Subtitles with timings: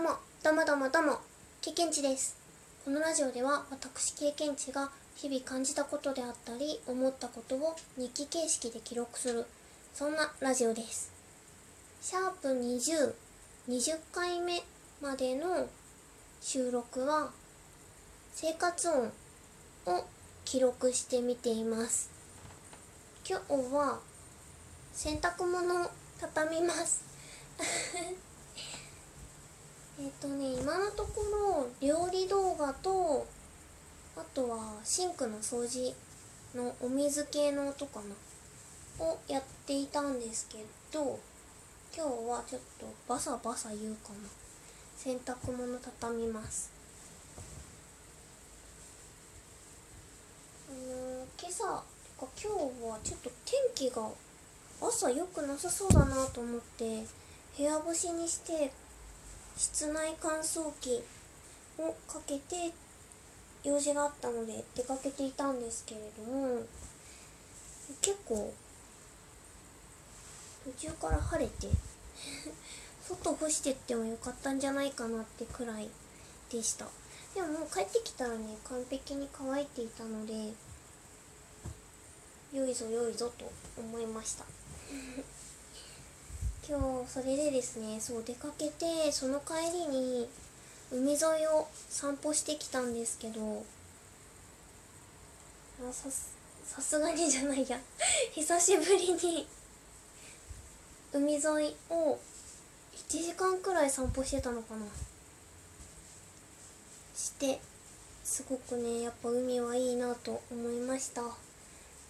[0.00, 1.18] ども、どもどもども、
[1.60, 2.34] 経験値です。
[2.86, 9.44] このラジオでは私経験値が日々感じたことであったり、思ったことを日記形式で記録する、
[9.92, 11.12] そんなラジオです。
[12.00, 13.12] シャープ20、
[13.68, 14.62] 20回目
[15.02, 15.68] までの
[16.40, 17.30] 収録は、
[18.32, 19.12] 生活音
[19.84, 20.06] を
[20.46, 22.08] 記録してみています。
[23.28, 24.00] 今日は
[24.94, 27.04] 洗濯物を畳みます。
[30.00, 33.26] えっとね今のところ料理動画と
[34.16, 35.94] あとはシンクの掃除
[36.54, 38.00] のお水系の音か
[38.98, 41.18] なをやっていたんですけど
[41.94, 44.28] 今日はちょっとバサバサ言うかな。
[44.96, 46.70] 洗濯物畳みます。
[50.68, 54.08] あのー今朝てか今日はちょっと天気が
[54.80, 57.02] 朝良くなさそうだなと思って
[57.56, 58.70] 部屋干しにして
[59.60, 61.02] 室内乾燥機
[61.76, 62.72] をかけて
[63.62, 66.62] 用事があったので出かけていたんですけれども
[68.00, 68.54] 結構
[70.64, 71.68] 途中から晴れて
[73.06, 75.90] 外干してってもよかったんじゃないかなってくらい
[76.50, 76.88] でした。
[77.34, 80.54] でももう帰ってきたらね完璧に乾いていたので
[82.50, 84.46] 良いぞ良いぞと思いました。
[86.70, 90.28] 今日それでですねそう出かけてその帰りに
[90.92, 93.64] 海沿いを散歩してきたんですけど
[95.80, 97.76] あさすさすがにじゃないや。
[98.30, 99.48] 久しぶりに
[101.12, 102.16] 海沿いを
[102.94, 104.86] 1時間くらい散歩してたのかな。
[107.16, 107.60] して
[108.22, 111.24] すごくねやっぱ海はいいなと思いました。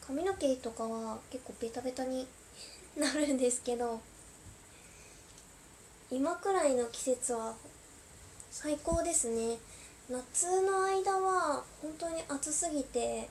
[0.00, 2.26] 髪の毛とかは結構ベタベタに
[2.96, 4.00] なるんですけど
[6.08, 7.54] 今くらいの季節は
[8.48, 9.58] 最高ですね。
[10.08, 13.28] 夏の間は本当に暑すぎて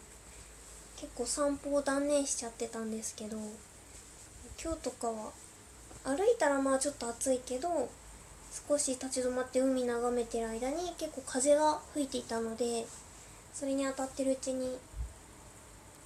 [0.97, 3.38] 結構散歩を断念しちゃってたんですけど
[4.61, 5.31] 今日とかは
[6.03, 7.89] 歩いたらまあちょっと暑いけど
[8.67, 12.85] 少し立ち止まって海眺めてる間に結構風が吹いていたので
[13.53, 14.77] それに当たってるうちに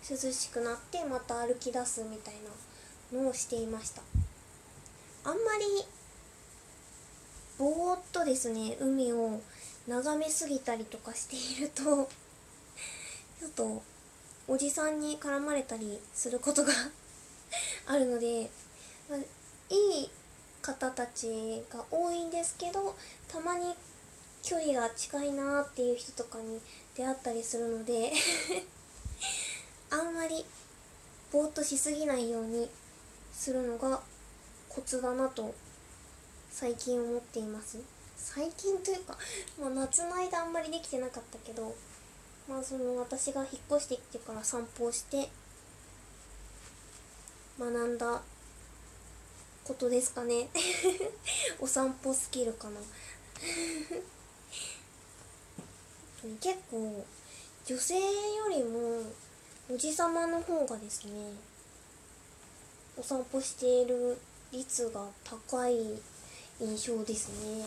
[0.07, 2.35] 涼しくなってまた歩き出すみたい
[3.13, 4.03] なのをしていました。
[5.23, 5.83] あんまり
[7.59, 9.41] ぼーっとですね海を
[9.85, 11.83] 眺めすぎたりとかしていると
[13.37, 13.83] ちょっと
[14.47, 16.71] おじさんに絡まれたりすることが
[17.85, 18.49] あるので、
[19.09, 19.19] まあ
[19.71, 20.09] いい
[20.61, 22.95] 方たちが多いんですけど
[23.27, 23.75] たまに
[24.41, 26.61] 距離が近いなっていう人とかに
[26.95, 28.13] 出会ったりするので
[29.91, 30.45] あんまり
[31.31, 32.69] ぼーっとしすぎないように
[33.33, 34.01] するのが
[34.69, 35.53] コツだなと
[36.59, 37.79] 最近思っています。
[38.17, 39.17] 最近というか、
[39.61, 41.73] まあ、夏の間あんまりできてなかったけど
[42.49, 45.29] まあその私が引っ越してきてから散歩をして
[47.57, 48.21] 学んだ
[49.63, 50.49] ことですかね。
[51.61, 52.81] お散歩スキルかな。
[56.41, 57.05] 結構
[57.65, 58.01] 女性よ
[58.49, 59.01] りも
[59.73, 61.31] おじさまの方がですね
[62.97, 64.19] お散歩している
[64.51, 66.01] 率が高い
[66.61, 67.65] 印象ですね。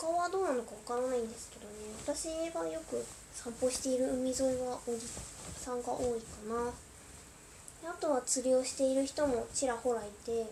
[0.00, 1.72] 他はどうなのかわからないんですけどね。
[2.04, 5.06] 私がよく散歩している海沿いはおじ
[5.56, 7.90] さんが多いかな。
[7.90, 10.46] あとは釣りをしている人もちらほらいて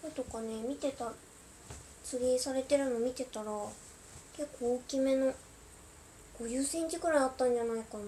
[0.00, 1.12] これとかね見てた
[2.04, 3.50] 釣りされてるの見てたら
[4.36, 5.32] 結構大きめの
[6.38, 8.04] 50センチくらいあったんじゃないかな。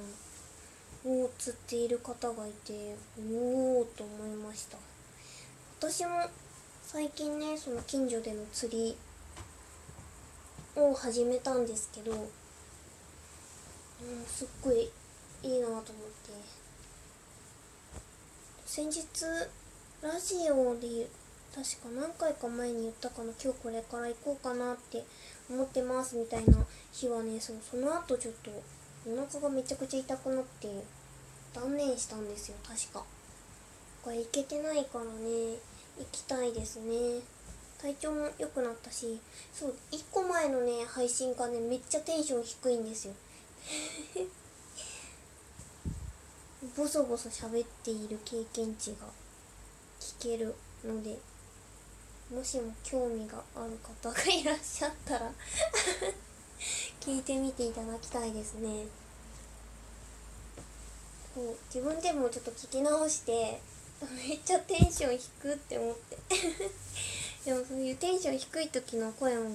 [1.10, 2.94] を釣っている方がいて
[3.32, 4.76] おおと思いました。
[5.80, 6.10] 私も
[6.91, 8.97] 最近ねその近所での釣り
[10.75, 12.19] を始めたんですけど、うん、
[14.26, 14.88] すっごい
[15.43, 15.93] いいなと思って。
[18.65, 19.04] 先日
[20.00, 21.06] ラジオで
[21.54, 25.05] 確か何回か前に言ったかな今日これから行こうかなって
[25.50, 26.56] 思ってますみたいな
[26.91, 28.50] 日はねそのその後ちょっと
[29.06, 30.69] お腹がめちゃくちゃ痛くなって
[31.55, 33.05] 断念したんですよ確か。
[34.02, 35.58] これ行けてないからね。
[35.98, 37.20] 行きたいですね。
[37.80, 39.20] 体調も良くなったし
[39.52, 43.14] そう1個前のね配信がねめっちゃテンション低いんですよ。
[46.76, 49.06] ボソボソ喋っている経験値が
[50.00, 50.54] 聞ける
[50.84, 51.18] ので
[52.30, 55.32] もしも興味がある方がいらっしゃったら
[57.00, 58.86] 聞いてみていただきたいですね。
[61.34, 63.60] そう自分でもちょっと聞き直して
[64.00, 66.18] めっちゃテンション低って思って。
[67.44, 69.50] でもそういうテンション低い時の声も、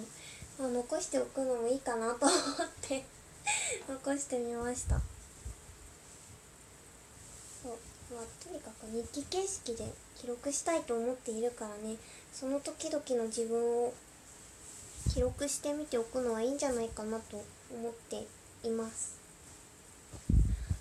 [0.59, 2.35] まあ、残しておくのもいいかなと思っ
[2.81, 3.05] て。
[3.87, 5.01] 残してみました。
[7.61, 7.77] そう。
[8.13, 11.97] まあとにかく日記形式で記録したいと思っているからね。
[12.33, 13.93] その時々の自分を
[15.13, 18.25] 記録してみておくのはいいんじゃないかなと思って
[18.63, 19.17] います。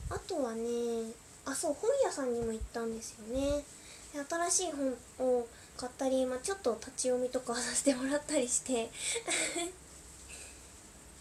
[0.08, 1.12] あとはね
[1.44, 3.64] あそう本屋さんにも行ったんですよね。
[4.28, 4.92] 新しい本
[5.40, 5.46] を
[5.76, 8.90] 買ったり、まあ、ちょっと立ち読みとかさせてもらったりして。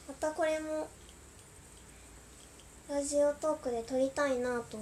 [0.07, 0.89] またこれも
[2.89, 4.77] ラジオトークで撮りたいなと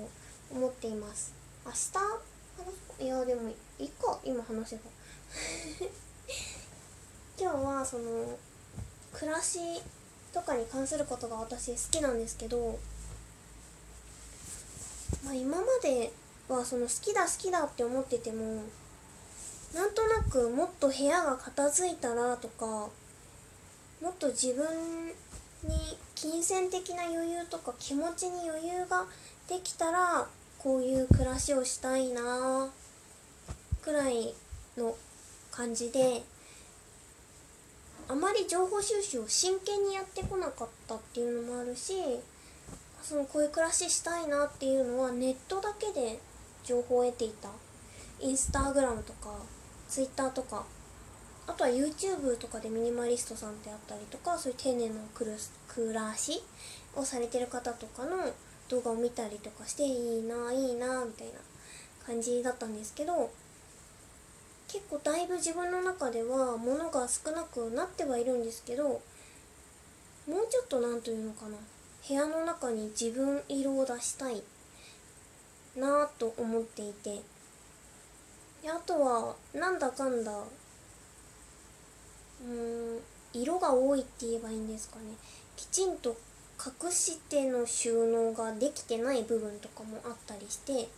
[0.51, 1.31] 思っています。
[1.65, 1.91] 明日
[3.05, 4.81] いやでもいいか今話せば。
[7.39, 8.37] 今日はその
[9.13, 9.59] 暮らし
[10.33, 12.79] とかに関することが私好きなんですけど
[15.29, 16.11] まあ今まで
[16.47, 18.63] はその好きだ好きだって思ってても
[19.75, 22.89] なんとなくもっと部屋が片付いたらとかも
[24.09, 24.65] っと自分
[25.69, 29.05] に金銭的な余裕とか気持ちに余裕が
[29.47, 30.25] できたら
[30.57, 32.67] こういう暮らしをしたいな
[33.83, 34.33] くらい
[34.77, 34.95] の
[35.51, 36.23] 感じで
[38.07, 41.93] あまり情報収集を真剣にやってこなかったっていうのもあるし
[43.01, 46.19] そのこういう暮らししたいなっていうのはネットだけで
[46.63, 47.49] 情報を得ていた。
[48.19, 49.33] インスタグラムとか
[49.87, 50.65] ツイッターとか。
[51.49, 56.43] あとは YouTube とかでミニマリストさんってあったりとかそういう丁寧な暮らし
[56.95, 58.17] をされてる方とかの
[58.69, 61.39] 動画を見たりとかしていいないいなみたいな
[62.05, 63.31] 感じだったんですけど
[64.67, 69.01] 結構だいぶ自分の中では物が少なくなってはいるんですけどもう
[70.51, 71.57] ちょっと何というのかな。
[72.09, 74.41] 部屋の中に自分色を出したい
[75.77, 77.21] なと思っていて。
[78.67, 80.31] あとはなんだかんだ
[82.41, 82.99] うん
[83.31, 85.15] 色が多いって言えばいいんですかね。
[85.55, 86.17] きちんと
[86.83, 90.89] 隠しての収納ができてない部分とかもあったりして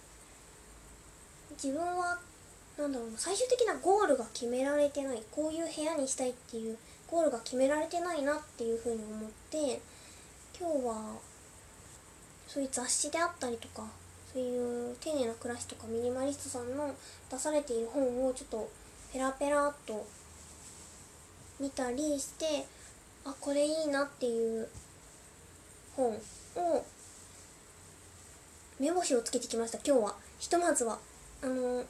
[1.51, 2.17] 自分は
[2.77, 6.77] なんだろう最終的なゴールが決められてないこういう部屋にしたいっていう
[7.07, 9.81] ゴールが決められてないなっていうふうに思って
[10.61, 11.15] 今日は
[12.47, 13.83] そういう雑誌であったりとか
[14.31, 16.93] そういう丁寧な暮らしとかミニマリストさんの
[17.31, 18.69] 出されている本をちょっと
[19.11, 20.05] ペラペラっと
[21.59, 22.67] 見たりして
[23.25, 24.69] あこれいいなっていう
[25.95, 26.85] 本を
[28.79, 29.79] 目星をつけてきました。
[29.83, 30.99] 今日はひとまずは
[31.41, 31.83] あの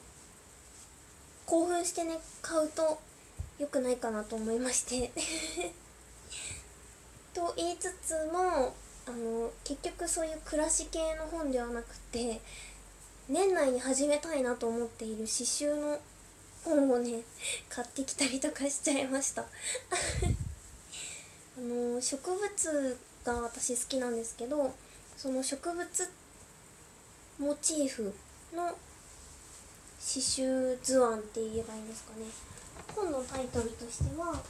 [1.44, 2.98] 興奮してね買うと
[3.58, 5.12] 良くないかなと思いまして。
[7.34, 8.74] と言いつつも
[9.06, 12.40] あの結局そういう暮らし系の本ではなくて
[13.28, 15.98] 年内に始めたいなと思っている刺繍の
[16.64, 17.22] 本をね
[17.68, 19.42] 買ってきたりとかしちゃいました。
[21.56, 24.74] あの植物が私好きなんですけど
[25.16, 26.10] その植物
[27.38, 28.14] モチーフ
[28.54, 28.76] の刺
[30.20, 32.26] 繍図案って言えばいいんですかね。
[32.94, 34.42] 本のタイトルとしては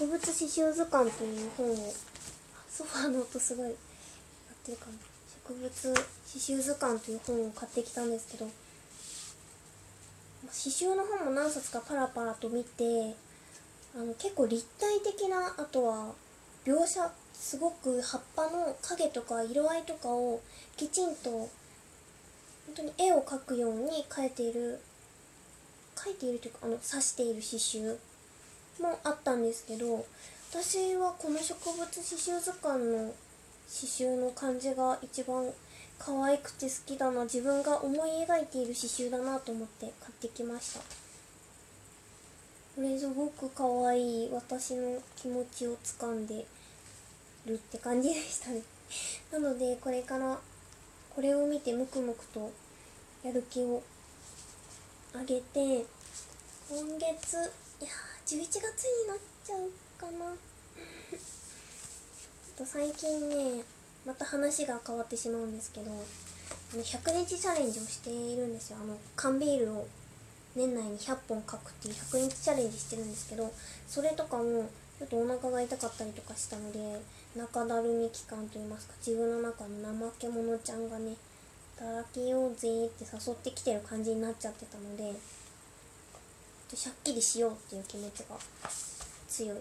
[0.00, 1.76] 植物刺繍図鑑という本を
[2.70, 3.74] ソファーの音すごいやっ
[4.64, 4.92] てるかな
[5.46, 5.98] 植物刺
[6.38, 8.46] 繍図鑑という本を買ってきたんですけど
[10.46, 13.14] 刺繍の本も何冊かパラパラと見て
[13.94, 16.14] あの結構立体的なあとは
[16.64, 20.40] 描写すごく葉っぱの影とか色合いとかを
[20.78, 21.50] きちんと本
[22.74, 24.80] 当に絵を描くように描いている
[25.94, 27.98] 描いているというかあの刺している刺繍
[28.80, 30.04] もあったんですけど
[30.50, 33.12] 私はこの植物刺繍図鑑の
[33.70, 35.46] 刺繍の感じが一番
[35.98, 40.80] 可愛くて好きだな自分が思い描いている刺繍だなと思って買ってきました。
[42.74, 46.46] これすごく可愛い私の気持ちをつかんで
[47.46, 48.62] るって感じでしたね。
[49.30, 50.40] なのでこれから
[51.14, 52.50] これを見てムクムクと
[53.22, 53.82] やる気を
[55.12, 55.84] 上げて
[56.70, 57.36] 今月
[57.80, 57.90] いや
[58.30, 60.30] 11月になっちゃうかな。
[62.56, 63.64] と最近ね
[64.06, 65.90] また話が変わってしまうんですけど
[66.72, 68.78] 100日チャレンジをしているんですよ。
[68.80, 69.88] あの缶ビールを
[70.54, 73.52] 年内に100本書くっていう100日チャレンジしてるんですけど
[73.88, 74.70] それとかも
[75.00, 77.02] ちょっとお腹が痛かったりとかしたので
[77.34, 81.16] 中だるみ期間といいますか自分の中の怠け者ちゃんがね
[81.76, 85.18] 働きようぜって誘ってきてる感じになっちゃってたので
[86.70, 88.36] としゃっきりしようっていう気持ちが
[89.28, 89.58] 強い。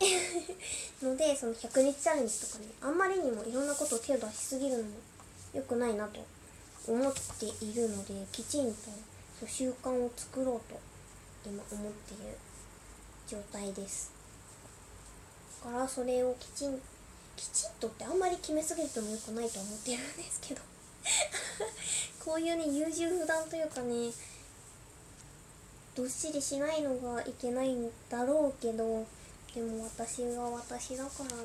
[1.02, 4.90] のでその100日チャレンジとかねあんまりにもいろんなことを手を出しすぎるのも
[5.52, 6.24] 良くないなと
[6.86, 10.78] 思っているのできちんと習慣を作ろうと
[11.48, 12.36] 今思っている
[13.26, 14.10] 状態です。
[15.64, 16.80] だからそれをきちん
[17.36, 20.62] きちんとってあんまり決めすぎるともよくないと思ってるんですけど。
[22.24, 24.10] こういうね優柔不断というかね
[25.94, 29.06] どっしりしないのがいけないんだろうけど
[29.54, 31.42] でも私は私だからな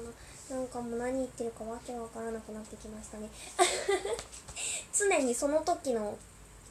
[0.50, 3.30] なんかもう何言ってるかわけわからなくなってきましたね。
[4.92, 6.18] 常にその時の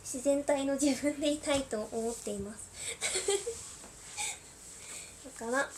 [0.02, 2.68] 自然体の自分でいたいと思っています。
[5.38, 5.70] だから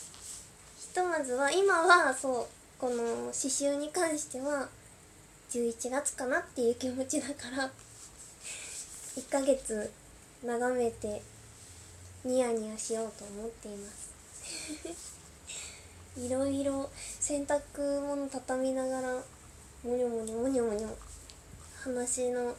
[0.79, 2.47] ひとまずは今はそう
[2.79, 4.67] この刺繍に関しては
[5.51, 7.71] 11月かなっていう気持ちだから
[9.15, 9.91] 1ヶ月
[10.43, 11.21] 眺めて
[12.23, 14.11] ニヤニヤしようと思っています。
[16.17, 19.13] いろいろ洗濯物畳みながら
[19.83, 20.97] もにょもにょもにょもにょ
[21.83, 22.55] 話の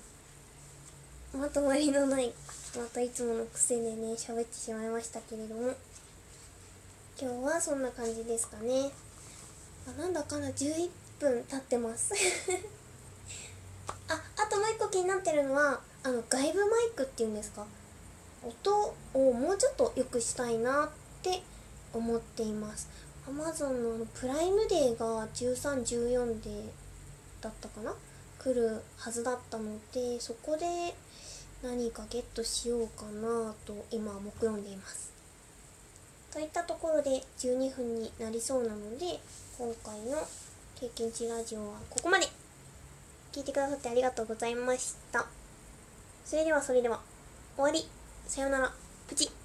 [1.33, 2.33] まとまりのない
[2.77, 5.75] またいつもの癖でね喋ってしまいましたけれども。
[7.21, 8.91] 今日はそんな感じですかね。
[9.87, 10.91] あなんだかな11
[11.21, 12.13] 分経ってます。
[14.09, 17.65] ああともう一個気になってるのはあの外部マイクっていうんですか？
[18.45, 20.89] 音をもうちょっと良くしたいなっ
[21.23, 21.43] て
[21.93, 22.89] 思っています。
[23.29, 26.73] Amazon のプライムデーが1314で
[27.41, 27.95] だったかな？
[28.39, 30.67] 来るはずだったのでそこで
[31.63, 35.13] 何かゲットしようかなと今目論んでいます。
[36.33, 39.21] といったところで12分になりそうなので
[39.59, 40.27] 今回の
[40.75, 42.27] 経験値ラジオはここまで。
[43.33, 45.25] 聞いてくださってありがとうございました。
[46.25, 47.01] それではそれでは
[47.57, 47.89] 終わり。
[48.33, 48.73] さようなら。
[49.09, 49.42] プチ。